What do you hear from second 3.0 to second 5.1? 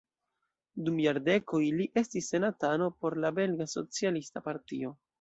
por la belga socialista partio.